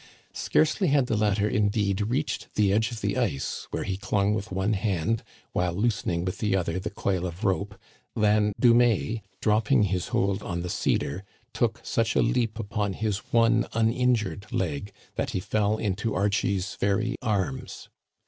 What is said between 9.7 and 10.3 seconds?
his